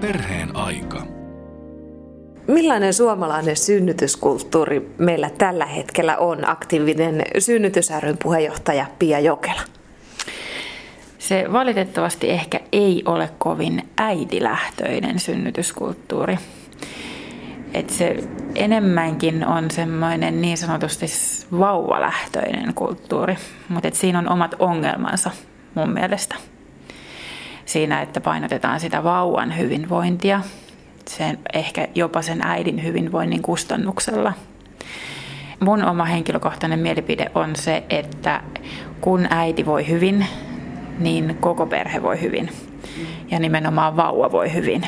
[0.00, 1.02] Perheen aika.
[2.48, 6.48] Millainen suomalainen synnytyskulttuuri meillä tällä hetkellä on?
[6.48, 9.60] Aktiivinen synnytysäryn puheenjohtaja Pia Jokela.
[11.18, 16.38] Se valitettavasti ehkä ei ole kovin äidilähtöinen synnytyskulttuuri.
[17.74, 18.16] Et se
[18.54, 21.06] enemmänkin on semmoinen niin sanotusti
[21.58, 23.36] vauvalähtöinen kulttuuri,
[23.68, 25.30] mutta siinä on omat ongelmansa
[25.74, 26.34] mun mielestä.
[27.66, 30.40] Siinä, että painotetaan sitä vauvan hyvinvointia,
[31.08, 34.32] sen, ehkä jopa sen äidin hyvinvoinnin kustannuksella.
[35.60, 38.40] Mun oma henkilökohtainen mielipide on se, että
[39.00, 40.26] kun äiti voi hyvin,
[40.98, 42.50] niin koko perhe voi hyvin.
[43.30, 44.86] Ja nimenomaan vauva voi hyvin.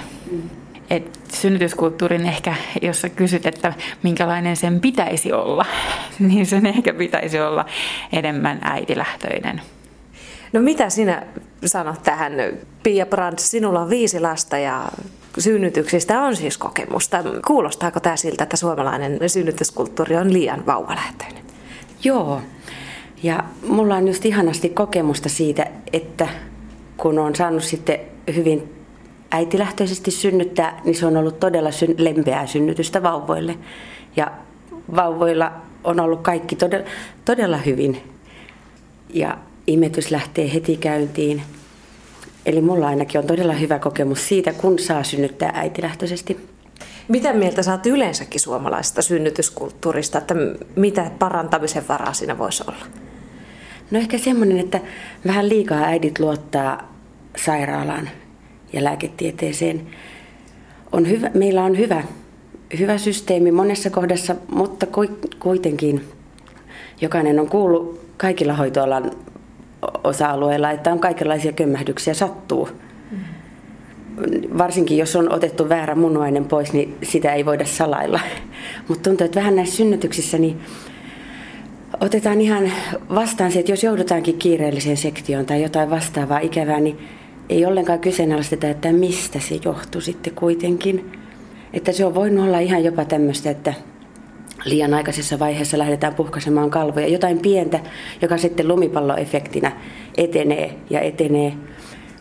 [0.91, 3.72] Et synnytyskulttuurin ehkä, jos sä kysyt, että
[4.02, 5.66] minkälainen sen pitäisi olla,
[6.28, 7.66] niin sen ehkä pitäisi olla
[8.12, 9.60] enemmän äitilähtöinen.
[10.52, 11.22] No mitä sinä
[11.64, 12.32] sanot tähän,
[12.82, 14.88] Pia Brandt, sinulla on viisi lasta ja
[15.38, 17.24] synnytyksistä on siis kokemusta.
[17.46, 21.42] Kuulostaako tämä siltä, että suomalainen synnytyskulttuuri on liian vauvalähtöinen?
[22.05, 22.40] Joo,
[23.22, 26.28] ja mulla on just ihanasti kokemusta siitä, että
[26.96, 28.00] kun on saanut sitten
[28.34, 28.74] hyvin
[29.30, 33.58] äitilähtöisesti synnyttää, niin se on ollut todella syn- lempeää synnytystä vauvoille.
[34.16, 34.30] Ja
[34.96, 35.52] vauvoilla
[35.84, 36.86] on ollut kaikki todella,
[37.24, 38.02] todella hyvin.
[39.08, 39.38] Ja
[39.69, 41.42] imetys lähtee heti käyntiin.
[42.47, 46.48] Eli mulla ainakin on todella hyvä kokemus siitä, kun saa synnyttää äitilähtöisesti.
[47.08, 50.34] Mitä mieltä saat yleensäkin suomalaisesta synnytyskulttuurista, että
[50.77, 52.86] mitä parantamisen varaa siinä voisi olla?
[53.91, 54.80] No ehkä semmoinen, että
[55.27, 56.94] vähän liikaa äidit luottaa
[57.36, 58.11] sairaalaan
[58.72, 59.86] ja lääketieteeseen.
[60.92, 62.02] On hyvä, meillä on hyvä,
[62.78, 64.86] hyvä systeemi monessa kohdassa, mutta
[65.39, 66.05] kuitenkin
[67.00, 69.11] jokainen on kuullut kaikilla hoitoalan
[70.04, 72.68] osa-alueilla, että on kaikenlaisia kömmähdyksiä sattuu.
[74.58, 78.20] Varsinkin jos on otettu väärä munuainen pois, niin sitä ei voida salailla.
[78.88, 80.60] Mutta tuntuu, että vähän näissä synnytyksissä niin
[82.00, 82.72] otetaan ihan
[83.14, 86.98] vastaan se, että jos joudutaankin kiireelliseen sektioon tai jotain vastaavaa ikävää, niin
[87.48, 91.12] ei ollenkaan kyseenalaisteta, että mistä se johtuu sitten kuitenkin.
[91.72, 93.74] Että se on voinut olla ihan jopa tämmöistä, että
[94.64, 97.07] liian aikaisessa vaiheessa lähdetään puhkaisemaan kalvoja.
[97.07, 97.80] Jotain pientä,
[98.23, 99.73] joka sitten lumipalloefektinä
[100.17, 101.52] etenee ja etenee,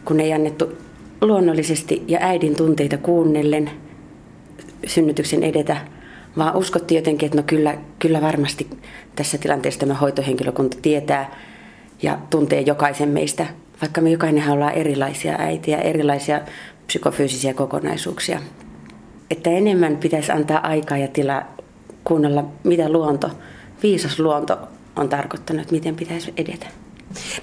[0.05, 0.77] kun ei annettu
[1.21, 3.69] luonnollisesti ja äidin tunteita kuunnellen
[4.87, 5.77] synnytyksen edetä,
[6.37, 8.67] vaan uskottiin jotenkin, että no kyllä, kyllä varmasti
[9.15, 11.35] tässä tilanteessa tämä hoitohenkilökunta tietää
[12.01, 13.45] ja tuntee jokaisen meistä,
[13.81, 16.41] vaikka me jokainen ollaan erilaisia äitiä, erilaisia
[16.87, 18.39] psykofyysisiä kokonaisuuksia.
[19.31, 21.57] Että enemmän pitäisi antaa aikaa ja tilaa
[22.07, 23.31] kuunnella, mitä luonto,
[23.83, 24.59] viisas luonto
[24.95, 26.65] on tarkoittanut, että miten pitäisi edetä.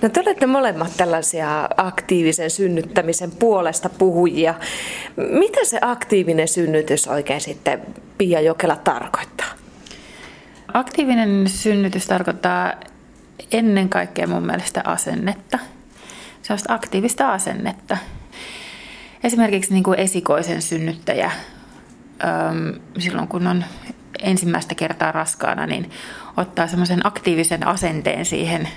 [0.02, 4.54] No te olette molemmat tällaisia aktiivisen synnyttämisen puolesta puhujia.
[5.16, 7.80] Mitä se aktiivinen synnytys oikein sitten
[8.19, 9.47] Pia Jokela tarkoittaa?
[10.74, 12.72] Aktiivinen synnytys tarkoittaa
[13.53, 15.58] ennen kaikkea mun mielestä asennetta.
[16.42, 17.97] Sellaista aktiivista asennetta.
[19.24, 21.30] Esimerkiksi niin kuin esikoisen synnyttäjä
[22.98, 23.64] silloin kun on
[24.24, 25.90] ensimmäistä kertaa raskaana, niin
[26.36, 28.68] ottaa semmoisen aktiivisen asenteen siihen,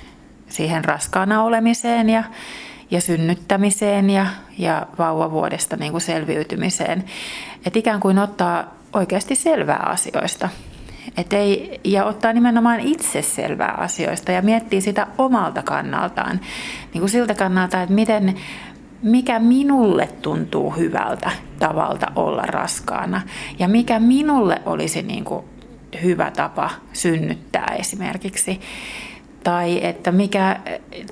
[0.49, 2.23] siihen raskaana olemiseen ja,
[2.91, 4.25] ja synnyttämiseen ja,
[4.57, 7.03] ja vauvavuodesta niin kuin selviytymiseen.
[7.65, 10.49] Et ikään kuin ottaa oikeasti selvää asioista.
[11.17, 16.39] Et ei, ja ottaa nimenomaan itse selvää asioista ja miettii sitä omalta kannaltaan.
[16.93, 18.35] Niin kuin siltä kannalta, että miten,
[19.03, 23.21] mikä minulle tuntuu hyvältä tavalta olla raskaana
[23.59, 25.45] ja mikä minulle olisi niin kuin
[26.03, 28.61] hyvä tapa synnyttää esimerkiksi.
[29.43, 30.59] Tai että, mikä,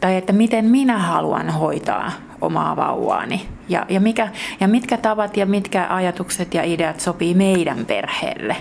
[0.01, 4.29] tai että miten minä haluan hoitaa omaa vauvaani ja, ja, mikä,
[4.59, 8.55] ja mitkä tavat ja mitkä ajatukset ja ideat sopii meidän perheelle.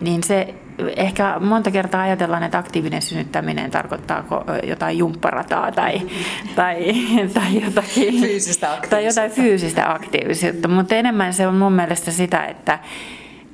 [0.00, 0.54] Niin se
[0.96, 4.24] ehkä monta kertaa ajatellaan, että aktiivinen synnyttäminen tarkoittaa
[4.62, 6.02] jotain jumpparataa tai,
[6.56, 6.94] tai,
[7.34, 12.78] tai, jotakin, fyysistä tai jotain fyysistä aktiivisuutta, mutta enemmän se on mun mielestä sitä, että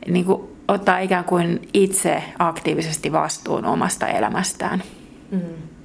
[0.09, 4.83] niin kuin ottaa ikään kuin itse aktiivisesti vastuun omasta elämästään.
[5.31, 5.41] Mm.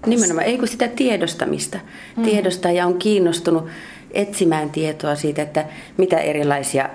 [0.05, 1.79] Nimenomaan, ei kun sitä tiedostamista.
[2.17, 2.23] Mm.
[2.23, 3.67] Tiedostaa ja on kiinnostunut
[4.11, 5.65] etsimään tietoa siitä, että
[5.97, 6.89] mitä erilaisia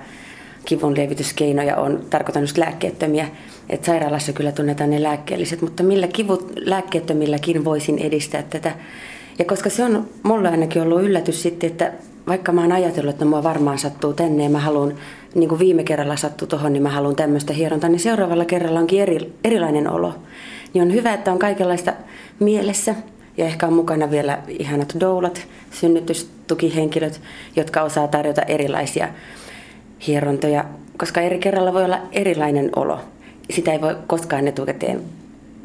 [0.64, 3.28] kivunlievityskeinoja on, tarkoitan just lääkkeettömiä,
[3.68, 8.72] että sairaalassa kyllä tunnetaan ne lääkkeelliset, mutta millä kivut lääkkeettömilläkin voisin edistää tätä.
[9.38, 11.92] Ja koska se on mulle ainakin ollut yllätys sitten, että
[12.26, 14.94] vaikka mä oon ajatellut, että mua varmaan sattuu tänne ja mä haluan,
[15.34, 19.02] niin kuin viime kerralla sattui tuohon, niin mä haluan tämmöistä hierontaa, niin seuraavalla kerralla onkin
[19.02, 20.14] eri, erilainen olo.
[20.74, 21.92] Niin on hyvä, että on kaikenlaista
[22.40, 22.94] mielessä
[23.36, 27.20] Ja ehkä on mukana vielä ihanat doulat, synnytystukihenkilöt,
[27.56, 29.08] jotka osaa tarjota erilaisia
[30.06, 30.64] hierontoja,
[30.98, 33.00] koska eri kerralla voi olla erilainen olo.
[33.50, 35.00] Sitä ei voi koskaan etukäteen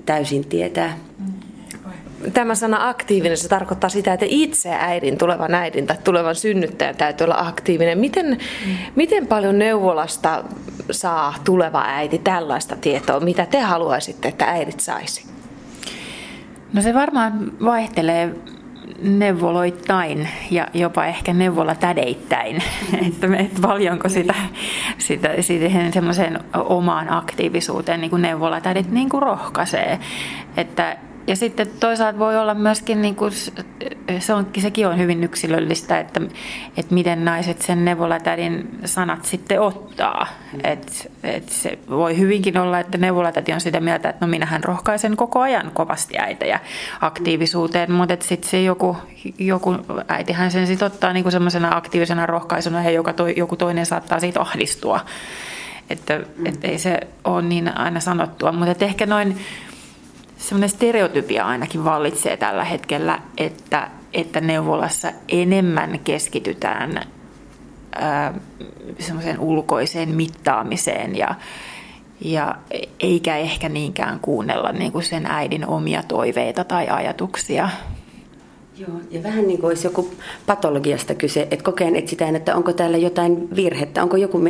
[0.06, 0.98] täysin tietää.
[2.34, 7.26] Tämä sana aktiivinen, se tarkoittaa sitä, että itse äidin, tulevan äidin tai tulevan synnyttäjän täytyy
[7.26, 8.00] olla aktiivinen.
[8.00, 8.76] Miten, mm.
[8.96, 10.44] miten paljon neuvolasta
[10.92, 15.26] saa tuleva äiti tällaista tietoa, mitä te haluaisitte, että äidit saisi?
[16.74, 18.36] No se varmaan vaihtelee
[19.02, 22.56] neuvoloittain ja jopa ehkä neuvolatädeittäin,
[23.08, 24.36] että, että paljonko sitä,
[24.98, 30.00] sitä siihen semmoiseen omaan aktiivisuuteen niin kuin neuvolatädit niin kuin rohkaisee.
[30.58, 30.98] Että
[31.30, 33.32] ja sitten toisaalta voi olla myöskin, niin kuin,
[34.20, 36.22] se on, sekin on hyvin yksilöllistä, että,
[36.78, 40.28] että miten naiset sen neuvolatädin sanat sitten ottaa.
[40.54, 40.60] Mm.
[40.64, 45.16] Et, et se voi hyvinkin olla, että neuvolatäti on sitä mieltä, että no minähän rohkaisen
[45.16, 46.60] koko ajan kovasti äitejä
[47.02, 48.98] aktiivisuuteen, mutta sitten se joku,
[49.38, 49.76] joku
[50.08, 54.42] äitihän sen sitten ottaa niin semmoisena aktiivisena rohkaisuna ja joka to, joku toinen saattaa siitä
[54.42, 55.00] ahdistua.
[55.90, 56.46] Että mm.
[56.46, 59.38] et ei se ole niin aina sanottua, mutta ehkä noin
[60.50, 67.02] semmoinen stereotypia ainakin vallitsee tällä hetkellä, että, että neuvolassa enemmän keskitytään
[69.00, 71.36] semmoiseen ulkoiseen mittaamiseen ja,
[72.22, 72.56] ja
[73.00, 77.70] eikä ehkä niinkään kuunnella niin kuin sen äidin omia toiveita tai ajatuksia.
[78.80, 80.10] Joo, ja vähän niin kuin olisi joku
[80.46, 84.42] patologiasta kyse, että kokeen etsitään, että onko täällä jotain virhettä, onko joku,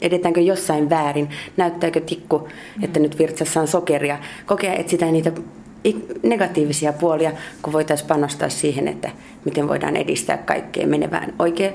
[0.00, 2.48] edetäänkö jossain väärin, näyttääkö tikku,
[2.82, 4.18] että nyt virtsassa on sokeria.
[4.46, 5.32] Kokea etsitään niitä
[6.22, 7.32] negatiivisia puolia,
[7.62, 9.10] kun voitaisiin panostaa siihen, että
[9.44, 11.74] miten voidaan edistää kaikkea menevään oikein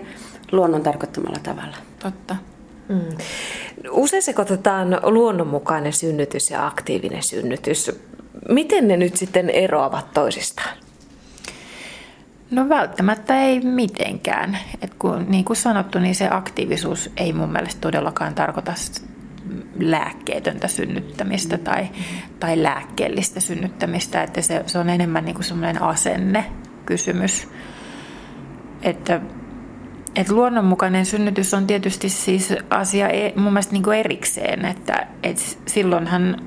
[0.51, 1.77] luonnon tarkoittamalla tavalla.
[1.99, 2.35] Totta.
[2.89, 3.17] Mm.
[3.91, 7.91] Usein sekoitetaan luonnonmukainen synnytys ja aktiivinen synnytys.
[8.49, 10.82] Miten ne nyt sitten eroavat toisistaan?
[12.53, 14.57] No välttämättä ei mitenkään.
[14.81, 18.73] Et kun, niin kuin sanottu, niin se aktiivisuus ei mun mielestä todellakaan tarkoita
[19.79, 21.87] lääkkeetöntä synnyttämistä tai,
[22.39, 27.47] tai lääkkeellistä synnyttämistä, että se, se on enemmän niin kuin semmoinen asennekysymys.
[28.81, 29.21] Että,
[30.15, 35.43] että luonnonmukainen synnytys on tietysti siis asia e, mun mielestä niin kuin erikseen, että, että
[35.65, 36.37] silloinhan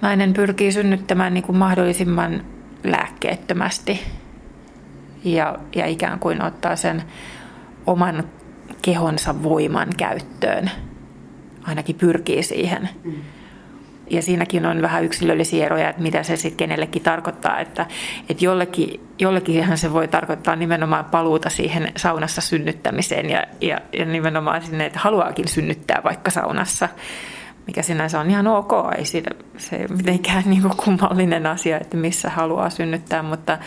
[0.00, 2.44] nainen pyrkii synnyttämään niin kuin mahdollisimman
[2.84, 4.00] lääkkeettömästi
[5.24, 7.02] ja, ja ikään kuin ottaa sen
[7.86, 8.24] oman
[8.82, 10.70] kehonsa voiman käyttöön.
[11.64, 12.88] Ainakin pyrkii siihen.
[13.04, 13.14] Mm.
[14.10, 17.60] Ja siinäkin on vähän yksilöllisiä eroja, että mitä se sitten kenellekin tarkoittaa.
[17.60, 17.86] Että,
[18.28, 24.62] että jollekin, jollekinhan se voi tarkoittaa nimenomaan paluuta siihen saunassa synnyttämiseen ja, ja, ja nimenomaan
[24.62, 26.88] sinne, että haluaakin synnyttää vaikka saunassa
[27.66, 31.96] mikä sinänsä on ihan ok, ei siitä, se ei mitenkään niin kuin kummallinen asia, että
[31.96, 33.58] missä haluaa synnyttää, mutta,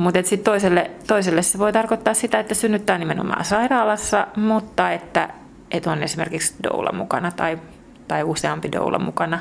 [0.00, 5.28] mutta sitten toiselle, toiselle se voi tarkoittaa sitä, että synnyttää nimenomaan sairaalassa, mutta että,
[5.70, 7.58] että on esimerkiksi doula mukana tai,
[8.08, 9.38] tai useampi doula mukana,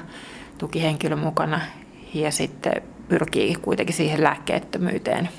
[0.57, 1.61] tukihenkilö mukana
[2.13, 2.73] ja sitten
[3.07, 5.29] pyrkii kuitenkin siihen lääkkeettömyyteen.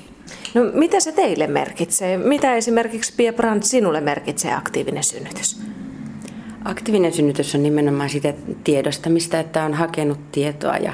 [0.53, 2.17] No mitä se teille merkitsee?
[2.17, 5.61] Mitä esimerkiksi Pia Brandt sinulle merkitsee aktiivinen synnytys?
[6.65, 8.33] Aktiivinen synnytys on nimenomaan sitä
[8.63, 10.93] tiedostamista, että on hakenut tietoa ja,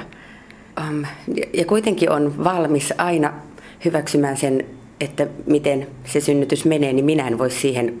[0.88, 1.04] um,
[1.54, 3.47] ja kuitenkin on valmis aina
[3.84, 4.64] hyväksymään sen,
[5.00, 8.00] että miten se synnytys menee, niin minä en voi siihen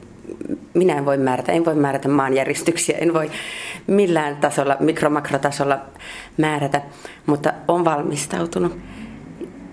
[0.74, 3.30] minä en voi määrätä, en voi määrätä maanjäristyksiä, en voi
[3.86, 5.78] millään tasolla, mikromakrotasolla
[6.36, 6.82] määrätä,
[7.26, 8.78] mutta on valmistautunut.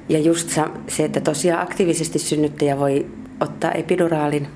[0.10, 3.06] Ja just se, että tosiaan aktiivisesti synnyttäjä voi
[3.40, 4.48] ottaa epiduraalin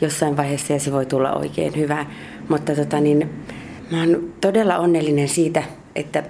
[0.00, 2.10] jossain vaiheessa ja se voi tulla oikein hyvää.
[2.48, 3.30] Mutta tota niin,
[3.90, 5.62] mä oon todella onnellinen siitä,
[5.94, 6.22] että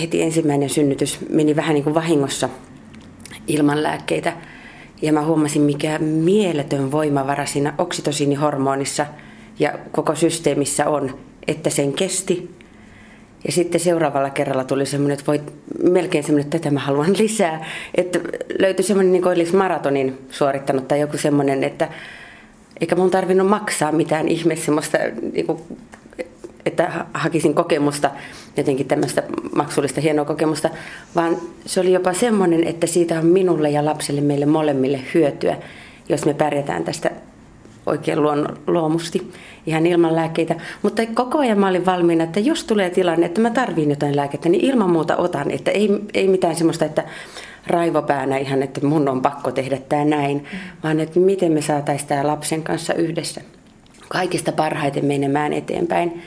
[0.00, 2.48] heti ensimmäinen synnytys meni vähän niin kuin vahingossa–
[3.46, 4.32] ilman lääkkeitä.
[5.02, 9.06] Ja mä huomasin, mikä mieletön voimavara siinä oksitosiinihormonissa
[9.58, 12.50] ja koko systeemissä on, että sen kesti.
[13.46, 15.40] Ja sitten seuraavalla kerralla tuli semmoinen, että voi,
[15.82, 17.66] melkein semmoinen, että tätä mä haluan lisää.
[17.94, 18.18] Että
[18.58, 21.88] löytyi semmoinen, niin kuin olisi maratonin suorittanut tai joku semmoinen, että
[22.80, 24.98] eikä mun tarvinnut maksaa mitään ihme semmoista
[25.32, 25.58] niin kuin
[26.66, 28.10] että hakisin kokemusta,
[28.56, 29.22] jotenkin tämmöistä
[29.54, 30.70] maksullista hienoa kokemusta,
[31.14, 35.56] vaan se oli jopa semmoinen, että siitä on minulle ja lapselle, meille molemmille hyötyä,
[36.08, 37.10] jos me pärjätään tästä
[37.86, 39.32] oikein luon, luomusti
[39.66, 40.54] ihan ilman lääkkeitä.
[40.82, 44.48] Mutta koko ajan mä olin valmiina, että jos tulee tilanne, että mä tarviin jotain lääkettä,
[44.48, 45.50] niin ilman muuta otan.
[45.50, 47.04] Että ei, ei mitään semmoista, että
[47.66, 50.44] raivopäänä ihan, että mun on pakko tehdä tämä näin,
[50.82, 53.40] vaan että miten me saataisiin tämä lapsen kanssa yhdessä
[54.08, 56.22] kaikista parhaiten menemään eteenpäin.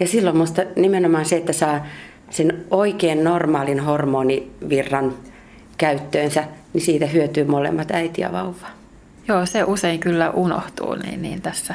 [0.00, 1.86] Ja silloin minusta nimenomaan se, että saa
[2.30, 5.14] sen oikein normaalin hormonivirran
[5.78, 8.66] käyttöönsä, niin siitä hyötyy molemmat äiti ja vauva.
[9.28, 11.74] Joo, se usein kyllä unohtuu niin, niin tässä,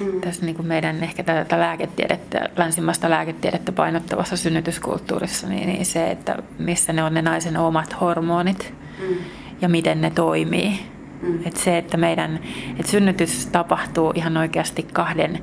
[0.00, 0.20] mm.
[0.20, 6.36] tässä niin kuin meidän ehkä tätä lääketiedettä, länsimaista lääketiedettä painottavassa synnytyskulttuurissa, niin, niin se, että
[6.58, 9.16] missä ne on ne naisen omat hormonit mm.
[9.60, 10.80] ja miten ne toimii.
[11.22, 11.46] Mm.
[11.46, 12.40] Et se, että meidän
[12.78, 15.42] että synnytys tapahtuu ihan oikeasti kahden,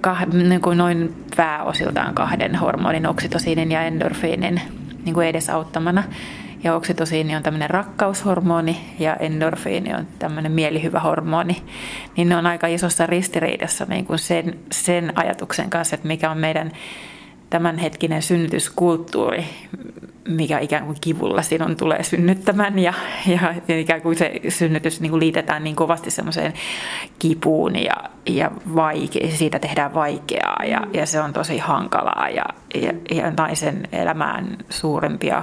[0.00, 4.60] kahden niin kuin noin pääosiltaan kahden hormonin, oksitosiinin ja endorfiinin
[5.04, 6.02] niin kuin edesauttamana.
[6.64, 11.62] Ja oksitosiini on tämmöinen rakkaushormoni ja endorfiini on tämmöinen mielihyvä hormoni.
[12.16, 16.38] Niin ne on aika isossa ristiriidassa niin kuin sen, sen ajatuksen kanssa, että mikä on
[16.38, 16.72] meidän
[17.50, 19.44] tämänhetkinen synnytyskulttuuri,
[20.28, 22.94] mikä ikään kuin kivulla sinun tulee synnyttämään ja,
[23.26, 26.52] ja, ikään kuin se synnytys niin kuin liitetään niin kovasti semmoiseen
[27.18, 27.94] kipuun ja,
[28.26, 33.88] ja vaike, siitä tehdään vaikeaa ja, ja se on tosi hankalaa ja, ja, ja naisen
[33.92, 35.42] elämään suurempia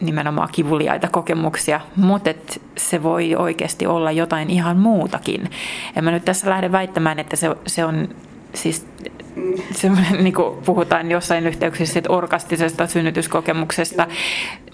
[0.00, 2.30] nimenomaan kivuliaita kokemuksia, mutta
[2.76, 5.50] se voi oikeasti olla jotain ihan muutakin.
[5.96, 8.08] En mä nyt tässä lähde väittämään, että se, se on
[8.54, 8.86] siis
[9.72, 14.06] semmoinen, niin kuin puhutaan jossain yhteyksissä että orkastisesta synnytyskokemuksesta,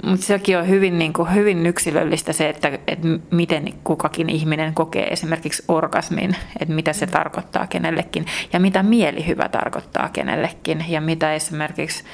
[0.02, 5.06] mutta sekin on hyvin, niin kuin, hyvin yksilöllistä se, että, että miten kukakin ihminen kokee
[5.06, 12.04] esimerkiksi orgasmin, että mitä se tarkoittaa kenellekin ja mitä mielihyvä tarkoittaa kenellekin ja mitä esimerkiksi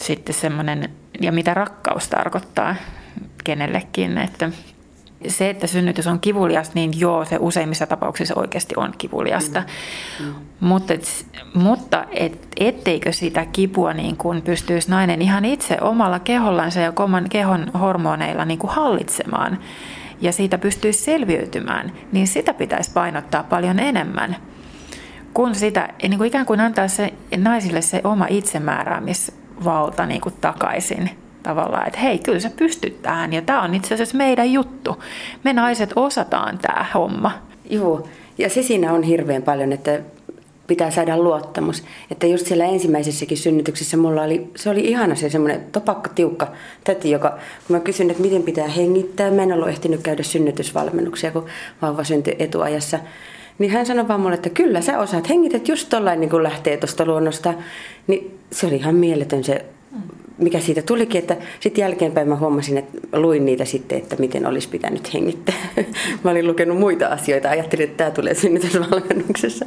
[0.00, 0.90] sitten semmoinen,
[1.20, 2.76] ja mitä rakkaus tarkoittaa
[3.44, 4.50] kenellekin, että
[5.28, 9.62] se, että synnytys on kivuliasta, niin joo, se useimmissa tapauksissa oikeasti on kivuliasta.
[10.20, 10.26] Mm.
[10.26, 10.34] Mm.
[10.60, 16.80] Mutta, et, mutta et, etteikö sitä kipua niin kuin pystyisi nainen ihan itse omalla kehollansa
[16.80, 19.58] ja oman kehon hormoneilla niin kuin hallitsemaan
[20.20, 24.36] ja siitä pystyisi selviytymään, niin sitä pitäisi painottaa paljon enemmän.
[25.34, 31.10] Kun sitä niin kuin ikään kuin antaa se, naisille se oma itsemääräämisvalta niin kuin takaisin–
[31.46, 35.02] tavallaan, että hei, kyllä sä pystyt tähän ja tämä on itse asiassa meidän juttu.
[35.44, 37.32] Me naiset osataan tämä homma.
[37.70, 40.00] Joo, ja se siinä on hirveän paljon, että
[40.66, 41.84] pitää saada luottamus.
[42.10, 46.52] Että just siellä ensimmäisessäkin synnytyksessä mulla oli, se oli ihana se semmoinen topakka tiukka
[46.84, 47.30] täti, joka,
[47.66, 51.46] kun mä kysyin, että miten pitää hengittää, mä en ollut ehtinyt käydä synnytysvalmennuksia, kun
[51.82, 52.98] vauva syntyi etuajassa.
[53.58, 56.76] Niin hän sanoi vaan mulle, että kyllä sä osaat, hengität just tollain niin kuin lähtee
[56.76, 57.54] tuosta luonnosta.
[58.06, 59.64] Niin se oli ihan mieletön se
[60.38, 64.68] mikä siitä tulikin, että sitten jälkeenpäin mä huomasin, että luin niitä sitten, että miten olisi
[64.68, 65.54] pitänyt hengittää.
[66.24, 69.66] mä olin lukenut muita asioita, ajattelin, että tämä tulee synnytysvalmennuksessa.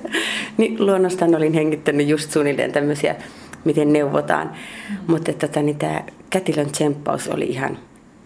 [0.57, 3.15] Niin luonnostaan olin hengittänyt just suunnilleen tämmöisiä,
[3.65, 4.47] miten neuvotaan.
[4.47, 4.97] Mm.
[5.07, 7.77] Mutta tota, niin tämä kätilön tsemppaus oli ihan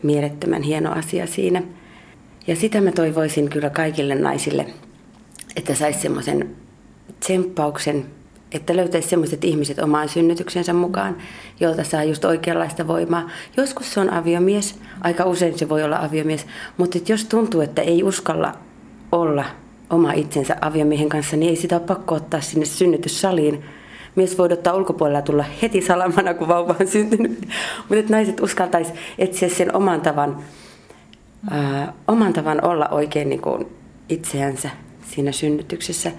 [0.03, 1.63] mielettömän hieno asia siinä.
[2.47, 4.65] Ja sitä mä toivoisin kyllä kaikille naisille,
[5.55, 6.55] että saisi semmoisen
[7.19, 8.05] tsemppauksen,
[8.53, 11.17] että löytäisi sellaiset ihmiset omaan synnytyksensä mukaan,
[11.59, 13.29] jolta saa just oikeanlaista voimaa.
[13.57, 16.45] Joskus se on aviomies, aika usein se voi olla aviomies,
[16.77, 18.53] mutta jos tuntuu, että ei uskalla
[19.11, 19.45] olla
[19.89, 23.63] oma itsensä aviomiehen kanssa, niin ei sitä ole pakko ottaa sinne synnytyssaliin.
[24.15, 27.39] Mies voi ottaa ulkopuolella tulla heti salamana, kun vauva on syntynyt.
[27.77, 30.37] Mutta että naiset uskaltaisi etsiä sen oman tavan,
[31.51, 33.67] ää, oman tavan olla oikein niin kuin
[34.09, 34.69] itseänsä
[35.09, 36.11] siinä synnytyksessä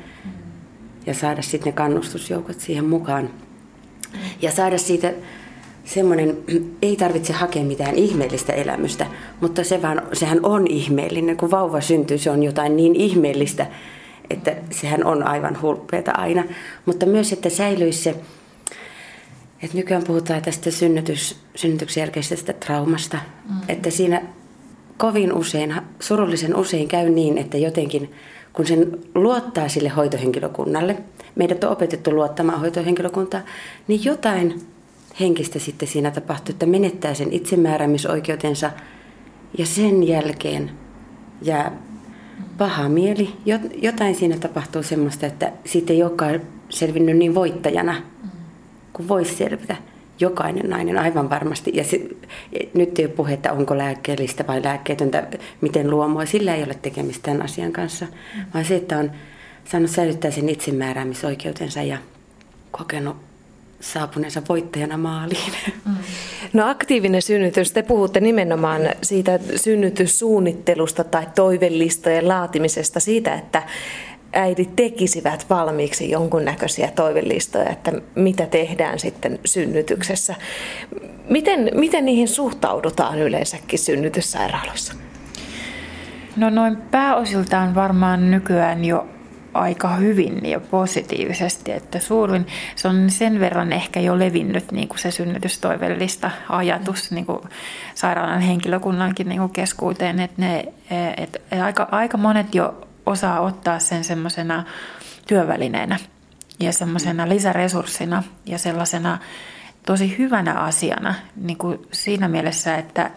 [1.06, 3.30] ja saada sitten ne kannustusjoukot siihen mukaan.
[4.42, 5.12] Ja saada siitä
[5.84, 6.36] semmoinen,
[6.82, 9.06] ei tarvitse hakea mitään ihmeellistä elämystä,
[9.40, 11.36] mutta se vaan, sehän on ihmeellinen.
[11.36, 13.66] Kun vauva syntyy, se on jotain niin ihmeellistä,
[14.30, 16.44] että sehän on aivan hulppeeta aina.
[16.86, 18.16] Mutta myös, että säilyisi se,
[19.62, 23.18] että nykyään puhutaan tästä synnytys, synnytyksen jälkeisestä traumasta,
[23.48, 23.56] mm.
[23.68, 24.22] että siinä
[24.96, 28.12] kovin usein, surullisen usein käy niin, että jotenkin
[28.54, 30.96] kun sen luottaa sille hoitohenkilökunnalle,
[31.34, 33.40] meidät on opetettu luottamaan hoitohenkilökuntaa,
[33.88, 34.62] niin jotain
[35.20, 38.70] henkistä sitten siinä tapahtuu, että menettää sen itsemääräämisoikeutensa
[39.58, 40.70] ja sen jälkeen
[41.42, 41.78] jää
[42.58, 43.30] paha mieli.
[43.82, 48.02] Jotain siinä tapahtuu semmoista, että siitä ei olekaan selvinnyt niin voittajana
[48.92, 49.76] kuin voisi selvitä
[50.20, 51.70] jokainen nainen aivan varmasti.
[51.74, 52.00] Ja se,
[52.74, 55.28] nyt ei ole puhe, että onko lääkkeellistä vai lääkkeetöntä,
[55.60, 56.26] miten luomua.
[56.26, 58.06] Sillä ei ole tekemistä tämän asian kanssa,
[58.54, 59.10] vaan se, että on
[59.64, 61.98] saanut säilyttää sen itsemääräämisoikeutensa ja
[62.70, 63.16] kokenut
[63.80, 65.52] saapuneensa voittajana maaliin.
[65.86, 65.94] Mm.
[66.52, 73.62] No aktiivinen synnytys, te puhutte nimenomaan siitä synnytyssuunnittelusta tai toivellistojen laatimisesta, siitä, että
[74.34, 80.34] äidit tekisivät valmiiksi jonkunnäköisiä toivelistoja, että mitä tehdään sitten synnytyksessä.
[81.30, 84.94] Miten, miten niihin suhtaudutaan yleensäkin synnytyssairaaloissa?
[86.36, 89.06] No noin pääosiltaan varmaan nykyään jo
[89.54, 94.98] aika hyvin ja positiivisesti, että suurin, se on sen verran ehkä jo levinnyt niin kuin
[94.98, 97.38] se synnytystoivellista ajatus niin kuin
[97.94, 100.64] sairaalan henkilökunnankin niin kuin keskuuteen, että, ne,
[101.16, 104.64] että aika, aika monet jo osaa ottaa sen semmoisena
[105.26, 105.98] työvälineenä
[106.60, 109.18] ja semmoisena lisäresurssina ja sellaisena
[109.86, 113.10] tosi hyvänä asiana niin kuin siinä mielessä, että,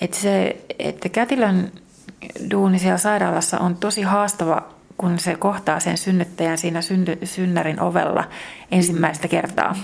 [0.00, 1.72] että, se, että kätilön
[2.50, 4.62] duuni siellä sairaalassa on tosi haastava,
[4.96, 8.24] kun se kohtaa sen synnyttäjän siinä synny, synnärin ovella
[8.70, 9.76] ensimmäistä kertaa,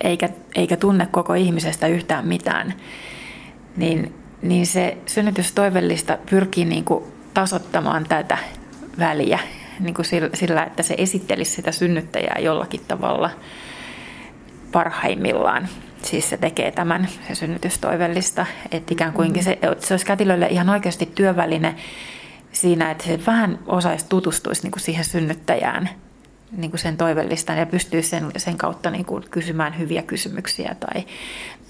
[0.00, 2.74] eikä, eikä tunne koko ihmisestä yhtään mitään,
[3.76, 8.38] niin, niin se synnytystoivellista pyrkii niin kuin tasottamaan tätä
[8.98, 9.38] väliä
[9.80, 13.30] niin kuin sillä, että se esittelisi sitä synnyttäjää jollakin tavalla
[14.72, 15.68] parhaimmillaan.
[16.02, 21.06] Siis se tekee tämän, se synnytystoivellista, että ikään kuin se, se olisi kätilölle ihan oikeasti
[21.06, 21.76] työväline
[22.52, 25.90] siinä, että se vähän osaisi tutustuisi niin kuin siihen synnyttäjään
[26.56, 31.04] niin kuin sen toivellistaan ja pystyy sen, sen kautta niin kuin kysymään hyviä kysymyksiä tai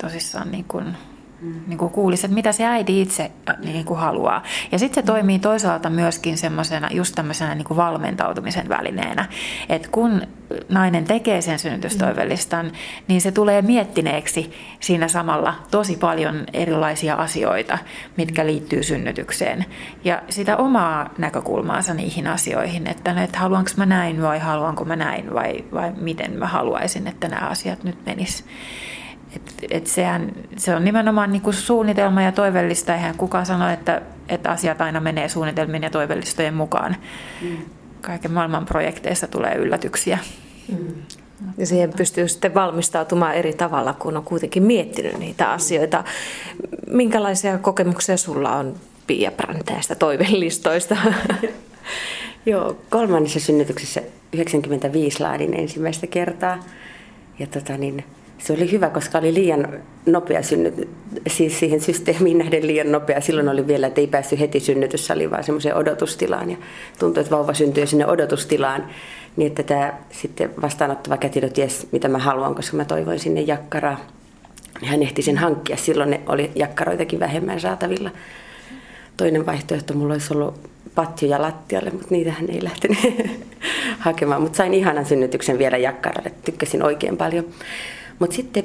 [0.01, 0.97] tosissaan niin kuin.
[1.67, 4.43] Niin kuin kuulisi, että mitä se äiti itse äh, niin kuin haluaa.
[4.73, 9.29] Ja sitten se toimii toisaalta myöskin semmoisena just tämmöisenä niin kuin valmentautumisen välineenä,
[9.69, 10.23] että kun
[10.69, 12.73] nainen tekee sen synnytystoivellistan,
[13.09, 17.79] niin se tulee miettineeksi siinä samalla tosi paljon erilaisia asioita,
[18.17, 19.65] mitkä liittyy synnytykseen.
[20.05, 25.35] Ja sitä omaa näkökulmaansa niihin asioihin, että, että haluanko mä näin vai haluanko mä näin
[25.35, 28.45] vai, vai miten mä haluaisin, että nämä asiat nyt menis.
[29.37, 32.95] Et, et sehän, se on nimenomaan niin kuin suunnitelma ja toivellista.
[32.95, 36.97] Eihän kukaan sano, että, että asiat aina menee suunnitelmien ja toivellistojen mukaan.
[37.43, 37.57] Mm.
[38.01, 40.19] Kaiken maailman projekteissa tulee yllätyksiä.
[40.73, 40.95] Mm.
[41.59, 46.05] Ja siihen pystyy sitten valmistautumaan eri tavalla, kun on kuitenkin miettinyt niitä asioita.
[46.87, 48.75] Minkälaisia kokemuksia sulla on
[49.07, 50.97] Pia Bränteestä toivellistoista?
[52.47, 56.65] Joo, kolmannessa synnytyksessä 95 laadin ensimmäistä kertaa.
[57.39, 58.05] Ja tota niin,
[58.39, 59.69] se oli hyvä, koska oli liian
[60.07, 60.89] nopea synnyt,
[61.27, 63.21] siis siihen systeemiin nähden liian nopea.
[63.21, 66.51] Silloin oli vielä, että ei päässyt heti synnytyssaliin, vaan semmoiseen odotustilaan.
[66.51, 66.57] Ja
[66.99, 68.87] tuntui, että vauva syntyi sinne odotustilaan.
[69.37, 74.01] Niin että tämä sitten vastaanottava kätilö ties, mitä mä haluan, koska mä toivoin sinne jakkaraa.
[74.85, 75.77] Hän ehti sen hankkia.
[75.77, 78.11] Silloin ne oli jakkaroitakin vähemmän saatavilla.
[79.17, 82.99] Toinen vaihtoehto mulla olisi ollut patjoja lattialle, mutta niitä hän ei lähtenyt
[83.99, 84.43] hakemaan.
[84.43, 86.33] Mutta sain ihanan synnytyksen vielä jakkaralle.
[86.45, 87.45] Tykkäsin oikein paljon.
[88.19, 88.65] Mutta sitten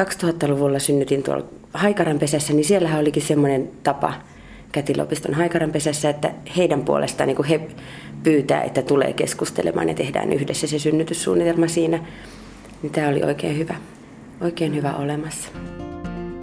[0.00, 4.12] 2000-luvulla synnytin tuolla Haikaranpesässä, niin siellähän olikin semmoinen tapa
[4.72, 7.60] kätilöopiston Haikaranpesässä, että heidän puolestaan niin he
[8.22, 12.04] pyytää, että tulee keskustelemaan ja tehdään yhdessä se synnytyssuunnitelma siinä.
[12.82, 13.74] Niin tämä oli oikein hyvä,
[14.40, 15.48] oikein hyvä olemassa.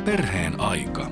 [0.06, 1.12] Perheen aika.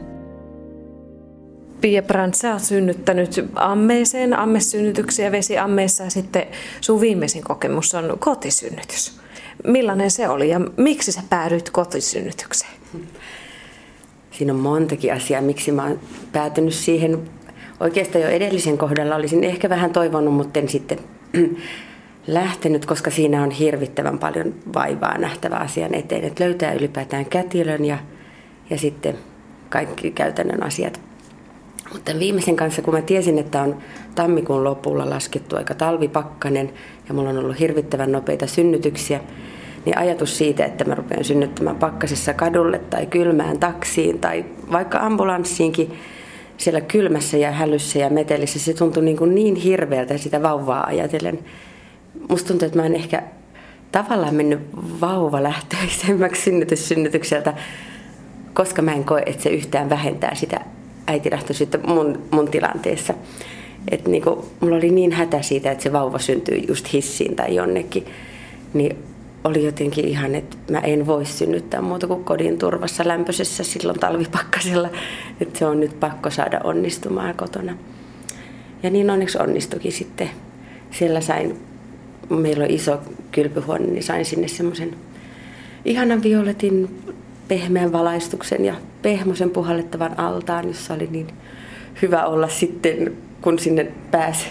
[1.81, 6.47] Pia Brandt, sä oot synnyttänyt ammeeseen, ammesynnytyksiä vesiammeessa ja sitten
[6.81, 9.19] sun viimeisin kokemus on kotisynnytys.
[9.67, 12.71] Millainen se oli ja miksi sä päädyit kotisynnytykseen?
[14.31, 15.99] Siinä on montakin asiaa, miksi mä oon
[16.31, 17.19] päätynyt siihen.
[17.79, 20.99] Oikeastaan jo edellisen kohdalla olisin ehkä vähän toivonut, mutta en sitten
[22.27, 26.23] lähtenyt, koska siinä on hirvittävän paljon vaivaa nähtävä asian eteen.
[26.23, 27.97] Että löytää ylipäätään kätilön ja,
[28.69, 29.17] ja sitten
[29.69, 31.01] kaikki käytännön asiat.
[31.93, 33.77] Mutta viimeisen kanssa, kun mä tiesin, että on
[34.15, 36.73] tammikuun lopulla laskettu aika talvipakkanen
[37.07, 39.19] ja mulla on ollut hirvittävän nopeita synnytyksiä,
[39.85, 45.93] niin ajatus siitä, että mä rupean synnyttämään pakkasessa kadulle tai kylmään taksiin tai vaikka ambulanssiinkin
[46.57, 51.39] siellä kylmässä ja hälyssä ja metelissä, se tuntui niin, kuin niin hirveältä sitä vauvaa ajatellen.
[52.29, 53.23] Musta tuntuu, että mä en ehkä
[53.91, 54.59] tavallaan mennyt
[55.01, 57.53] vauvalähtöisemmäksi synnytyssynnytykseltä,
[58.53, 60.61] koska mä en koe, että se yhtään vähentää sitä
[61.07, 63.13] äitilähtöisyyttä mun, mun tilanteessa.
[63.91, 68.05] Että niinku, mulla oli niin hätä siitä, että se vauva syntyy just hissiin tai jonnekin.
[68.73, 68.97] Niin
[69.43, 74.89] oli jotenkin ihan, että mä en voi synnyttää muuta kuin kodin turvassa lämpöisessä silloin talvipakkasella.
[75.41, 77.77] Että se on nyt pakko saada onnistumaan kotona.
[78.83, 80.29] Ja niin onneksi onnistukin sitten.
[80.91, 81.57] Siellä sain,
[82.29, 82.99] meillä on iso
[83.31, 84.95] kylpyhuone, niin sain sinne semmoisen
[85.85, 87.03] ihanan violetin
[87.47, 91.27] pehmeän valaistuksen ja pehmoisen puhallettavan altaan, jossa oli niin
[92.01, 93.13] hyvä olla sitten,
[93.43, 94.47] kun sinne pääsi.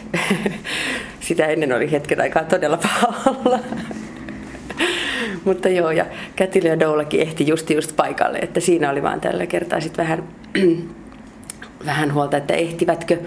[1.20, 3.58] Sitä ennen oli hetken aikaa todella paha olla.
[5.44, 9.46] Mutta joo, ja Kätilö ja Doulakin ehti just just paikalle, että siinä oli vaan tällä
[9.46, 10.28] kertaa sitten vähän,
[11.86, 13.18] vähän huolta, että ehtivätkö.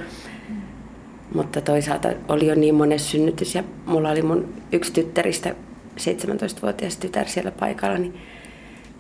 [1.34, 5.56] Mutta toisaalta oli jo niin monen synnytys ja mulla oli mun yksi tyttäristä,
[6.00, 8.18] 17-vuotias tytär siellä paikalla, niin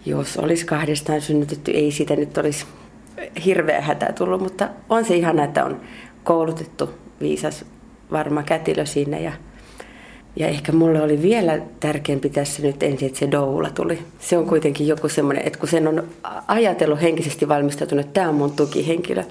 [0.06, 2.66] jos olisi kahdestaan synnytetty, ei siitä nyt olisi
[3.46, 5.82] hirveä hätä tullut, mutta on se ihana, että on
[6.26, 6.90] koulutettu,
[7.22, 7.66] viisas
[8.12, 9.32] varma kätilö siinä ja
[10.36, 14.00] ja ehkä mulle oli vielä tärkeämpi tässä nyt ensin, että se doula tuli.
[14.20, 16.08] Se on kuitenkin joku semmoinen, että kun sen on
[16.48, 19.24] ajatellut henkisesti valmistautunut, että tämä on mun tukihenkilö,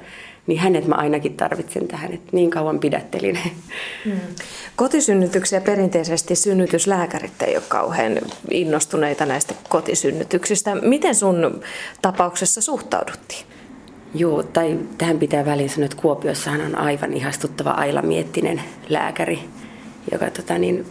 [0.46, 3.38] niin hänet mä ainakin tarvitsen tähän, että niin kauan pidättelin.
[4.04, 4.20] Hmm.
[4.76, 8.18] Kotisynnytyksiä perinteisesti synnytyslääkärit ei ole kauhean
[8.50, 10.74] innostuneita näistä kotisynnytyksistä.
[10.74, 11.60] Miten sun
[12.02, 13.53] tapauksessa suhtauduttiin?
[14.14, 19.38] Joo, tai tähän pitää väliin sanoa, että Kuopiossahan on aivan ihastuttava Aila Miettinen lääkäri,
[20.12, 20.86] joka tota, niin,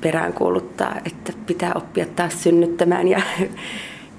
[0.00, 3.22] peräänkuuluttaa, että pitää oppia taas synnyttämään ja,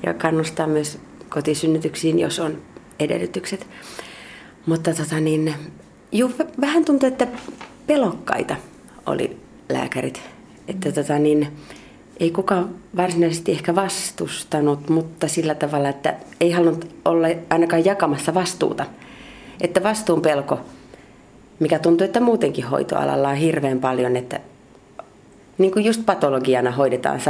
[0.04, 2.62] ja kannustaa myös kotisynnytyksiin, jos on
[3.00, 3.68] edellytykset.
[4.66, 5.54] Mutta tota, niin,
[6.12, 7.28] juu, vähän tuntuu, että
[7.88, 8.56] pelokkaita
[9.06, 9.38] oli
[9.70, 10.22] lääkärit.
[10.68, 11.48] Että tota, niin,
[12.20, 18.86] ei kukaan varsinaisesti ehkä vastustanut, mutta sillä tavalla, että ei halunnut olla ainakaan jakamassa vastuuta.
[19.62, 20.60] Että vastuun pelko,
[21.60, 24.40] mikä tuntuu, että muutenkin hoitoalalla on hirveän paljon, että
[25.58, 27.22] niin kuin just patologiana hoidetaan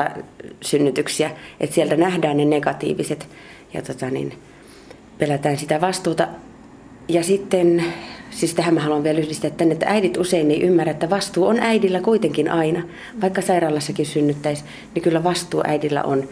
[0.62, 3.28] synnytyksiä, että sieltä nähdään ne negatiiviset
[3.74, 4.34] ja tota niin,
[5.18, 6.28] pelätään sitä vastuuta.
[7.08, 7.86] Ja sitten,
[8.36, 11.60] siis tähän mä haluan vielä yhdistää tänne, että äidit usein ei ymmärrä, että vastuu on
[11.60, 12.84] äidillä kuitenkin aina.
[13.22, 14.64] Vaikka sairaalassakin synnyttäisi,
[14.96, 16.30] niin kyllä vastuu äidillä on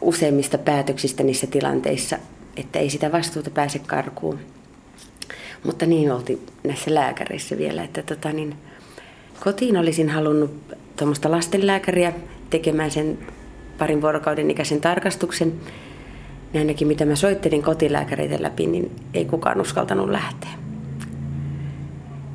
[0.00, 2.18] useimmista päätöksistä niissä tilanteissa,
[2.56, 4.38] että ei sitä vastuuta pääse karkuun.
[5.64, 8.54] Mutta niin oltiin näissä lääkäreissä vielä, että tota niin,
[9.44, 10.50] kotiin olisin halunnut
[10.96, 12.12] tuommoista lastenlääkäriä
[12.50, 13.18] tekemään sen
[13.78, 15.52] parin vuorokauden ikäisen tarkastuksen.
[16.54, 20.69] Ja ainakin mitä mä soittelin kotilääkäreitä läpi, niin ei kukaan uskaltanut lähteä.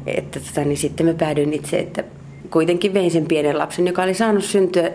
[0.06, 2.04] Että tota, niin sitten mä päädyin itse, että
[2.52, 4.92] kuitenkin vein sen pienen lapsen, joka oli saanut syntyä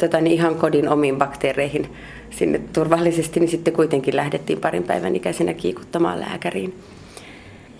[0.00, 1.88] tota, niin ihan kodin omiin bakteereihin
[2.30, 6.74] sinne turvallisesti, niin sitten kuitenkin lähdettiin parin päivän ikäisenä kiikuttamaan lääkäriin.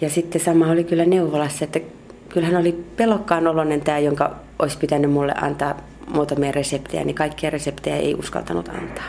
[0.00, 1.80] Ja sitten sama oli kyllä neuvolassa, että
[2.28, 5.80] kyllähän oli pelokkaan oloinen tämä, jonka olisi pitänyt mulle antaa
[6.14, 9.04] muutamia reseptejä, niin kaikkia reseptejä ei uskaltanut antaa.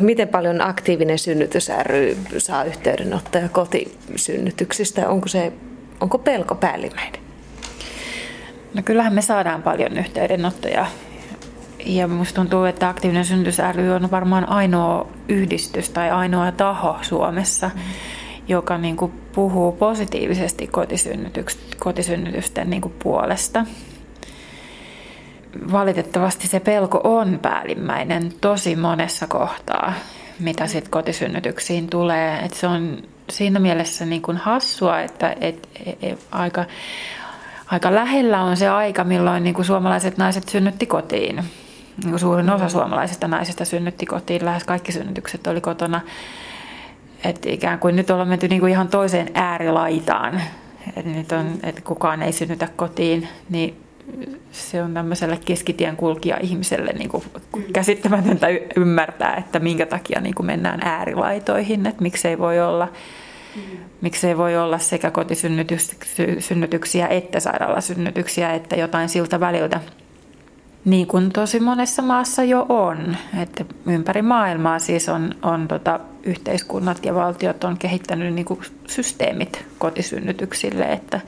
[0.00, 5.08] Miten paljon aktiivinen synnytys ry saa yhteydenottoja kotisynnytyksistä?
[5.08, 5.52] Onko, se,
[6.00, 7.20] onko pelko päällimmäinen?
[8.74, 10.86] No kyllähän me saadaan paljon yhteydenottoja.
[11.86, 17.70] Ja minusta tuntuu, että aktiivinen synnytys ry on varmaan ainoa yhdistys tai ainoa taho Suomessa,
[17.74, 17.80] mm
[18.50, 20.70] joka niin kuin puhuu positiivisesti
[21.78, 23.66] kotisynnytysten niin kuin puolesta.
[25.72, 29.92] Valitettavasti se pelko on päällimmäinen tosi monessa kohtaa,
[30.38, 32.38] mitä sitten kotisynnytyksiin tulee.
[32.38, 36.64] Et se on siinä mielessä niin kuin hassua, että et, et, et, aika,
[37.66, 41.36] aika lähellä on se aika, milloin niin kuin suomalaiset naiset synnytti kotiin.
[41.36, 46.00] Niin kuin suurin osa suomalaisista naisista synnytti kotiin, lähes kaikki synnytykset oli kotona
[47.24, 50.40] että ikään kuin nyt ollaan menty niin kuin ihan toiseen äärilaitaan.
[50.96, 53.76] Että että kukaan ei synnytä kotiin, niin
[54.52, 57.22] se on tämmöiselle keskitien kulkija-ihmiselle niin kuin
[57.72, 62.88] käsittämätöntä ymmärtää, että minkä takia niin kuin mennään äärilaitoihin, että miksei voi olla,
[64.00, 69.80] miksei voi olla sekä kotisynnytyksiä että sairaalasynnytyksiä, että jotain siltä väliltä.
[70.84, 77.04] Niin kuin tosi monessa maassa jo on, että ympäri maailmaa siis on, on tota, yhteiskunnat
[77.04, 81.20] ja valtiot on kehittänyt niin kuin systeemit kotisynnytyksille, että,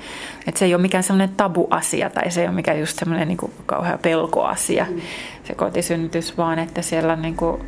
[0.46, 3.38] että se ei ole mikään semmoinen tabuasia tai se ei ole mikään just semmoinen niin
[3.38, 4.86] kuin kauhea pelkoasia
[5.44, 7.62] se kotisynnytys, vaan että siellä niin kuin,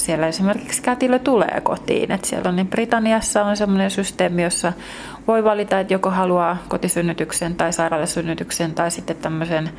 [0.00, 2.12] siellä esimerkiksi kätilö tulee kotiin.
[2.12, 4.72] Että siellä on, niin Britanniassa on semmoinen systeemi, jossa
[5.26, 9.70] voi valita, että joko haluaa kotisynnytyksen tai sairaalasynnytyksen tai sitten tämmöisen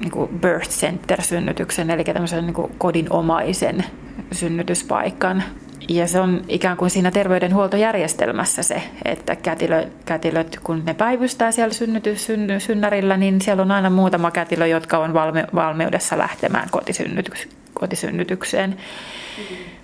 [0.00, 3.84] niin kuin birth center-synnytyksen, eli tämmöisen niin kuin kodinomaisen
[4.32, 5.42] synnytyspaikan.
[5.88, 11.74] Ja se on ikään kuin siinä terveydenhuoltojärjestelmässä se, että kätilö, kätilöt, kun ne päivystää siellä
[11.74, 17.48] synnytys, synny, synnärillä, niin siellä on aina muutama kätilö, jotka on valme, valmiudessa lähtemään kotisynnytyks,
[17.74, 18.70] kotisynnytykseen.
[18.70, 19.77] Mm-hmm.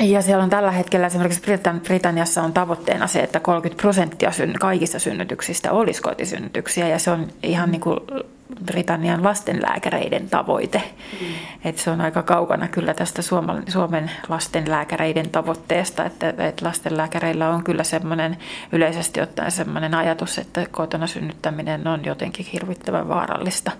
[0.00, 1.42] Ja siellä on tällä hetkellä esimerkiksi
[1.84, 7.70] Britanniassa on tavoitteena se, että 30 prosenttia kaikista synnytyksistä olisi kotisynnytyksiä ja se on ihan
[7.70, 8.00] niin kuin
[8.64, 10.82] Britannian lastenlääkäreiden tavoite.
[11.20, 11.26] Mm.
[11.64, 13.22] Et se on aika kaukana kyllä tästä
[13.68, 18.36] Suomen lastenlääkäreiden tavoitteesta, että, että lastenlääkäreillä on kyllä semmoinen
[18.72, 23.70] yleisesti ottaen semmoinen ajatus, että kotona synnyttäminen on jotenkin hirvittävän vaarallista.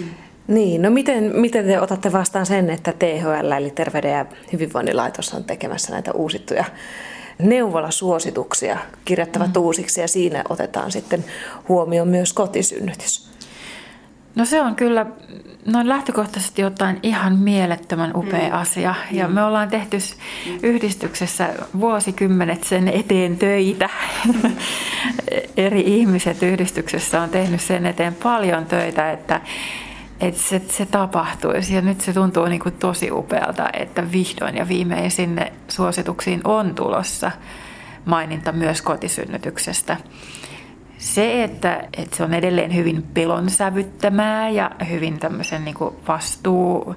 [0.00, 0.25] Mm.
[0.48, 5.34] Niin, no miten, miten te otatte vastaan sen, että THL eli Terveyden ja hyvinvoinnin laitos
[5.34, 6.64] on tekemässä näitä uusittuja
[7.38, 9.60] neuvolasuosituksia, kirjattavat mm.
[9.60, 11.24] uusiksi ja siinä otetaan sitten
[11.68, 13.30] huomioon myös kotisynnytys?
[14.34, 15.06] No se on kyllä
[15.66, 18.54] noin lähtökohtaisesti ottaen ihan mielettömän upea mm.
[18.54, 18.94] asia.
[19.12, 19.34] Ja mm.
[19.34, 19.98] me ollaan tehty
[20.62, 21.48] yhdistyksessä
[21.80, 23.90] vuosikymmenet sen eteen töitä.
[25.56, 29.40] Eri ihmiset yhdistyksessä on tehnyt sen eteen paljon töitä, että,
[30.20, 31.74] että se, se tapahtuisi.
[31.74, 36.74] Ja nyt se tuntuu niin kuin tosi upealta, että vihdoin ja viimein sinne suosituksiin on
[36.74, 37.30] tulossa
[38.04, 39.96] maininta myös kotisynnytyksestä
[40.98, 46.96] se, että, että se on edelleen hyvin pelon sävyttämää ja hyvin tämmöisen niin kuin vastuu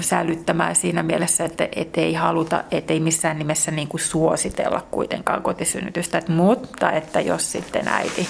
[0.00, 6.18] sälyttämää siinä mielessä, että et ei haluta, ettei missään nimessä niin kuin suositella kuitenkaan kotisynnytystä.
[6.18, 8.28] Et, mutta että jos sitten äiti,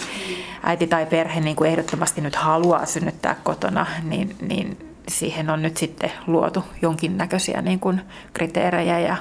[0.62, 5.76] äiti tai perhe niin kuin ehdottomasti nyt haluaa synnyttää kotona, niin, niin siihen on nyt
[5.76, 8.00] sitten luotu jonkinnäköisiä niin kuin
[8.35, 9.16] kriteerejä ja,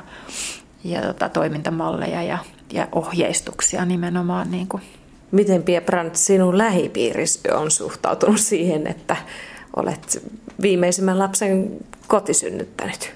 [0.83, 2.37] ja tota, toimintamalleja ja,
[2.73, 4.83] ja ohjeistuksia nimenomaan niin kuin
[5.31, 9.15] Miten Pia Brandt sinun lähipiirissä on suhtautunut siihen, että
[9.75, 10.23] olet
[10.61, 11.69] viimeisimmän lapsen
[12.09, 13.13] kotisynnyttänyt?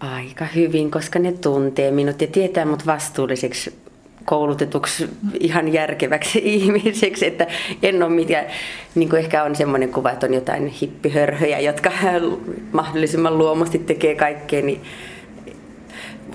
[0.00, 3.78] Aika hyvin, koska ne tuntee minut ja tietää mut vastuulliseksi
[4.24, 5.08] koulutetuksi
[5.40, 7.46] ihan järkeväksi ihmiseksi, että
[7.82, 8.46] en ole mitään,
[8.94, 11.92] niin kuin ehkä on semmoinen kuva, että on jotain hippihörhöjä, jotka
[12.72, 14.80] mahdollisimman luomusti tekee kaikkea, niin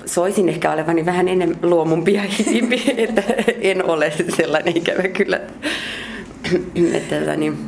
[0.06, 3.22] soisin ehkä olevani vähän enemmän luomumpi ja hiipi, että
[3.60, 5.40] en ole sellainen ikävä kyllä.
[6.94, 7.58] että tota niin,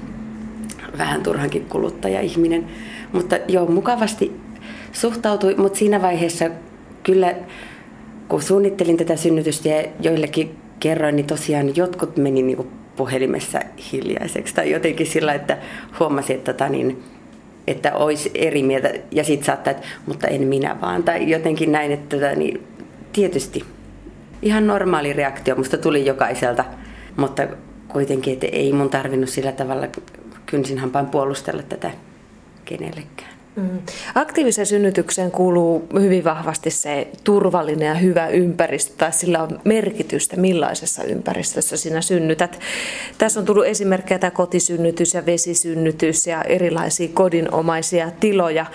[0.99, 2.67] vähän turhankin kuluttaja-ihminen.
[3.17, 4.41] Mutta joo, mukavasti
[4.93, 6.51] suhtautui, mutta siinä vaiheessa
[7.03, 7.35] kyllä,
[8.29, 13.61] kun suunnittelin tätä synnytystä ja joillekin kerroin, niin tosiaan jotkut meni niin kuin puhelimessa
[13.93, 14.55] hiljaiseksi.
[14.55, 15.59] Tai jotenkin sillä, että
[16.01, 17.03] huomasi, että tota niin,
[17.67, 18.93] että olisi eri mieltä.
[19.11, 21.03] Ja sitten saattaa, että mutta en minä vaan.
[21.03, 22.63] Tai jotenkin näin, että tota, niin,
[23.13, 23.65] tietysti
[24.43, 26.65] ihan normaali reaktio musta tuli jokaiselta,
[27.17, 27.47] mutta
[27.89, 29.87] kuitenkin, että ei mun tarvinnut sillä tavalla
[30.47, 31.91] kynsinhampaan puolustella tätä
[32.67, 33.37] kenellekään.
[33.57, 33.79] Mm.
[34.15, 41.05] Aktiiviseen synnytykseen kuuluu hyvin vahvasti se turvallinen ja hyvä ympäristö, tai sillä on merkitystä, millaisessa
[41.05, 42.61] ympäristössä sinä synnytät.
[43.19, 48.67] Tässä on tullut esimerkkejä tämä kotisynnytys ja vesisynnytys ja erilaisia kodinomaisia tiloja.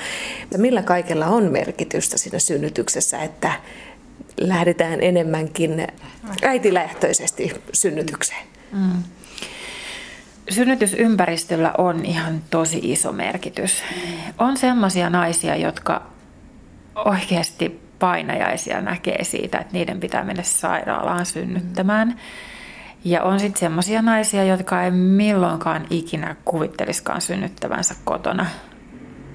[0.57, 3.53] Millä kaikella on merkitystä siinä synnytyksessä, että
[4.37, 5.87] lähdetään enemmänkin
[6.41, 8.43] äitilähtöisesti synnytykseen?
[8.71, 9.03] Mm
[10.51, 13.83] synnytysympäristöllä on ihan tosi iso merkitys.
[14.37, 16.01] On sellaisia naisia, jotka
[16.95, 22.15] oikeasti painajaisia näkee siitä, että niiden pitää mennä sairaalaan synnyttämään.
[23.05, 28.45] Ja on sitten sellaisia naisia, jotka ei milloinkaan ikinä kuvitteliskaan synnyttävänsä kotona.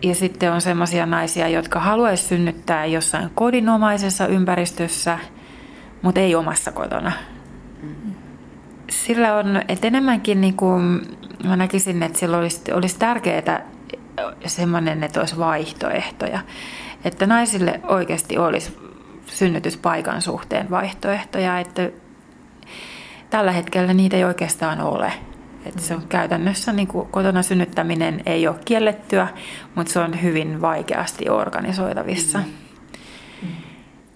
[0.03, 5.19] Ja sitten on sellaisia naisia, jotka haluaisi synnyttää jossain kodinomaisessa ympäristössä,
[6.03, 7.13] mutta ei omassa kotona
[8.91, 11.01] sillä on, että enemmänkin niin kuin,
[11.45, 13.67] mä näkisin, että sillä olisi, olisi tärkeää
[14.47, 16.41] semmoinen, että olisi vaihtoehtoja.
[17.05, 18.79] Että naisille oikeasti olisi
[19.27, 21.91] synnytyspaikan suhteen vaihtoehtoja, että
[23.31, 25.13] tällä hetkellä niitä ei oikeastaan ole.
[25.67, 29.29] Että se on käytännössä niin kuin kotona synnyttäminen ei ole kiellettyä,
[29.75, 32.39] mutta se on hyvin vaikeasti organisoitavissa.
[32.39, 32.66] Mm.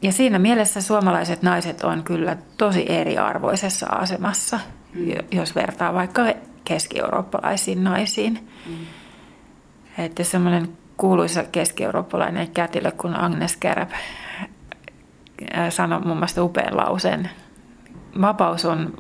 [0.03, 4.61] Ja siinä mielessä suomalaiset naiset on kyllä tosi eriarvoisessa asemassa,
[4.95, 5.03] mm.
[5.31, 6.23] jos vertaa vaikka
[6.65, 8.49] keski-eurooppalaisiin naisiin.
[8.67, 8.77] Mm.
[9.99, 13.91] Että semmoinen kuuluisa keski-eurooppalainen kätilö kuin Agnes Kärp
[15.71, 17.31] sanoi mun mielestä upean lauseen.
[18.21, 18.97] Vapaus on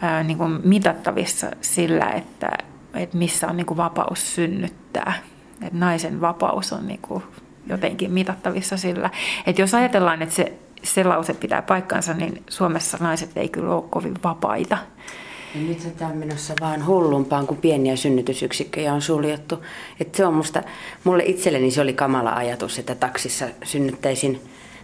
[0.00, 2.48] ää, niin kuin mitattavissa sillä, että,
[2.94, 5.12] että missä on niin kuin vapaus synnyttää.
[5.62, 7.22] Että naisen vapaus on niin kuin
[7.68, 9.10] jotenkin mitattavissa sillä.
[9.46, 10.52] Että jos ajatellaan, että se,
[10.82, 14.78] se lause pitää paikkansa, niin Suomessa naiset ei kyllä ole kovin vapaita.
[15.54, 19.64] Ja nyt tämä on menossa vaan hullumpaan, kun pieniä synnytysyksikköjä on suljettu.
[20.00, 20.62] Että se on musta,
[21.04, 24.40] mulle itselleni se oli kamala ajatus, että taksissa synnyttäisin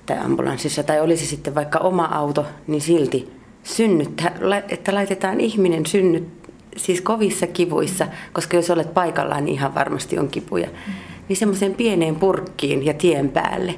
[0.06, 4.32] tai ambulanssissa tai olisi sitten vaikka oma auto, niin silti synnyttää,
[4.68, 6.28] että laitetaan ihminen synnyt,
[6.76, 10.68] siis kovissa kivuissa, koska jos olet paikallaan, niin ihan varmasti on kipuja.
[10.86, 13.74] Mm niin semmoiseen pieneen purkkiin ja tien päälle.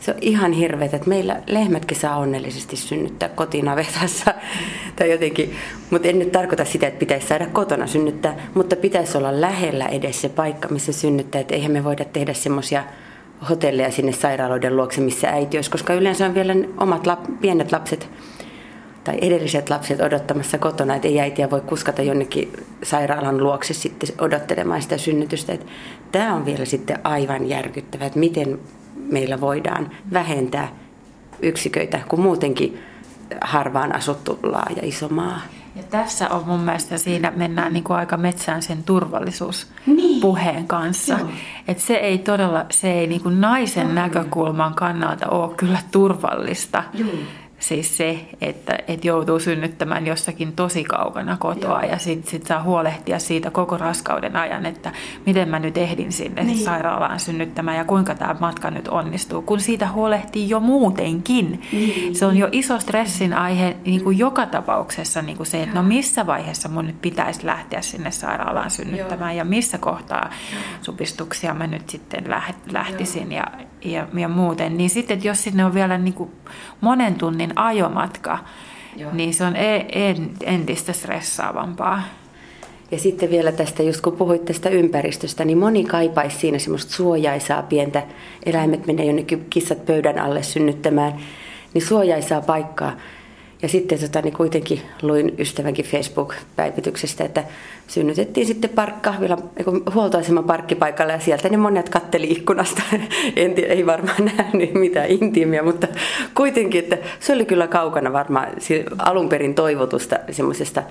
[0.00, 4.34] Se on ihan hirveet, että meillä lehmätkin saa onnellisesti synnyttää kotinavetassa
[4.96, 5.54] tai jotenkin,
[5.90, 10.20] mutta en nyt tarkoita sitä, että pitäisi saada kotona synnyttää, mutta pitäisi olla lähellä edes
[10.20, 12.84] se paikka, missä synnyttää, että eihän me voida tehdä semmoisia
[13.50, 18.08] hotelleja sinne sairaaloiden luokse, missä äiti olisi, koska yleensä on vielä omat lap, pienet lapset
[19.04, 24.82] tai edelliset lapset odottamassa kotona, että ei äitiä voi kuskata jonnekin sairaalan luokse sitten odottelemaan
[24.82, 25.52] sitä synnytystä.
[25.52, 25.66] Että
[26.18, 28.58] tämä on vielä sitten aivan järkyttävää, että miten
[28.96, 30.68] meillä voidaan vähentää
[31.42, 32.78] yksiköitä, kun muutenkin
[33.40, 35.40] harvaan asuttu laaja iso maa.
[35.76, 40.66] Ja tässä on mun mielestä siinä mennään niin kuin aika metsään sen turvallisuuspuheen niin.
[40.66, 41.18] kanssa.
[41.68, 46.82] Että se ei todella, se ei niin kuin naisen näkökulman kannalta ole kyllä turvallista.
[46.94, 47.08] Joo
[47.68, 51.90] siis se, että, että joutuu synnyttämään jossakin tosi kaukana kotoa Joo.
[51.90, 54.92] ja sitten sit saa huolehtia siitä koko raskauden ajan, että
[55.26, 56.58] miten mä nyt ehdin sinne niin.
[56.58, 61.62] sairaalaan synnyttämään ja kuinka tämä matka nyt onnistuu, kun siitä huolehtii jo muutenkin.
[61.72, 62.14] Niin.
[62.14, 65.82] Se on jo iso stressin aihe niin kuin joka tapauksessa niin kuin se, että no
[65.82, 69.38] missä vaiheessa mun nyt pitäisi lähteä sinne sairaalaan synnyttämään Joo.
[69.38, 70.30] ja missä kohtaa
[70.82, 72.24] supistuksia mä nyt sitten
[72.72, 73.46] lähtisin ja,
[73.84, 74.76] ja, ja muuten.
[74.76, 76.30] Niin sitten, jos sinne on vielä niin kuin
[76.80, 78.38] monen tunnin ajomatka,
[78.96, 79.12] Joo.
[79.12, 79.86] niin se on e-
[80.44, 82.02] entistä stressaavampaa.
[82.90, 87.62] Ja sitten vielä tästä, just kun puhuit tästä ympäristöstä, niin moni kaipaisi siinä semmoista suojaisaa
[87.62, 88.02] pientä.
[88.46, 91.12] Eläimet menee jonnekin kissat pöydän alle synnyttämään,
[91.74, 92.92] niin suojaisaa paikkaa.
[93.64, 97.44] Ja sitten tota, niin kuitenkin luin ystävänkin Facebook-päivityksestä, että
[97.88, 99.38] synnytettiin sitten parkkahvilla,
[99.94, 102.82] huoltoaseman parkkipaikalle ja sieltä ne monet katteli ikkunasta.
[103.36, 105.86] En, ei varmaan nähnyt mitään intiimiä, mutta
[106.34, 108.48] kuitenkin, että se oli kyllä kaukana varmaan
[108.98, 110.82] alun perin toivotusta semmoisesta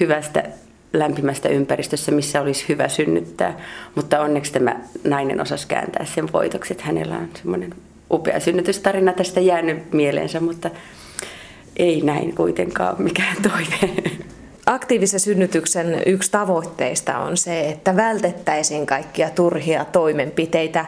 [0.00, 0.44] hyvästä
[0.92, 3.60] lämpimästä ympäristössä, missä olisi hyvä synnyttää.
[3.94, 7.74] Mutta onneksi tämä nainen osasi kääntää sen voitoksi, että hänellä on semmoinen
[8.10, 10.70] upea synnytystarina tästä jäänyt mieleensä, mutta
[11.80, 13.94] ei näin kuitenkaan mikään toive.
[14.66, 20.86] Aktiivisen synnytyksen yksi tavoitteista on se, että vältettäisiin kaikkia turhia toimenpiteitä.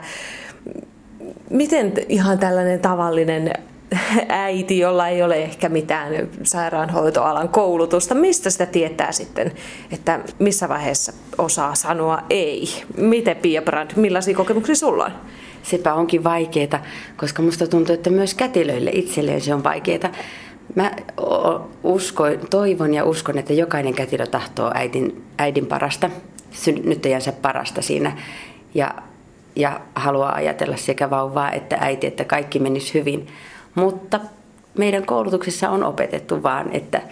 [1.50, 3.52] Miten ihan tällainen tavallinen
[4.28, 9.52] äiti, jolla ei ole ehkä mitään sairaanhoitoalan koulutusta, mistä sitä tietää sitten,
[9.92, 12.68] että missä vaiheessa osaa sanoa ei?
[12.96, 15.12] Miten Pia Brand, millaisia kokemuksia sulla on?
[15.62, 16.82] Sepä onkin vaikeaa,
[17.16, 20.12] koska musta tuntuu, että myös kätilöille itselleen se on vaikeaa.
[20.74, 20.90] Mä
[21.82, 26.10] uskon, toivon ja uskon, että jokainen kätilö tahtoo äidin, äidin parasta,
[26.50, 28.16] synnyttäjänsä parasta siinä.
[28.74, 28.94] Ja,
[29.56, 33.26] ja haluaa ajatella sekä vauvaa että äiti, että kaikki menisi hyvin.
[33.74, 34.20] Mutta
[34.78, 37.02] meidän koulutuksessa on opetettu vaan, että,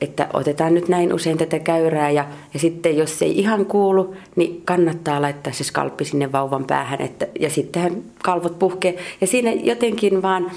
[0.00, 2.24] että otetaan nyt näin usein tätä käyrää ja,
[2.54, 7.00] ja sitten jos se ei ihan kuulu, niin kannattaa laittaa se skalppi sinne vauvan päähän
[7.00, 8.98] että, ja sittenhän kalvot puhkee.
[9.20, 10.50] Ja siinä jotenkin vaan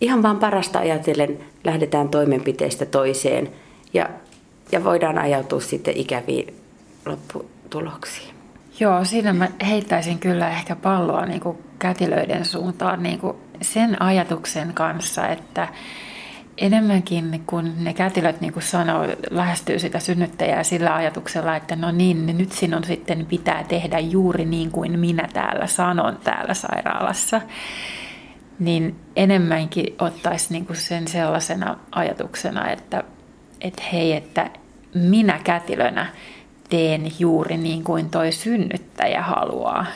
[0.00, 3.50] ihan vaan parasta ajatellen lähdetään toimenpiteestä toiseen
[3.94, 4.08] ja,
[4.72, 6.54] ja voidaan ajautua sitten ikäviin
[7.06, 8.34] lopputuloksiin.
[8.80, 14.74] Joo, siinä mä heittäisin kyllä ehkä palloa niin kuin kätilöiden suuntaan niin kuin sen ajatuksen
[14.74, 15.68] kanssa, että
[16.58, 22.38] enemmänkin kun ne kätilöt niin kuin sanoo, lähestyy sitä synnyttäjää sillä ajatuksella, että no niin,
[22.38, 27.40] nyt sinun sitten pitää tehdä juuri niin kuin minä täällä sanon täällä sairaalassa
[28.58, 33.04] niin enemmänkin ottaisi niin kuin sen sellaisena ajatuksena, että,
[33.60, 34.50] että hei, että
[34.94, 36.06] minä kätilönä
[36.68, 39.86] teen juuri niin kuin toi synnyttäjä haluaa.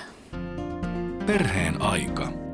[1.27, 2.48] Perheen aika.